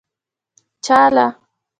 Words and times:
چا 0.85 0.99
له. 1.15 1.25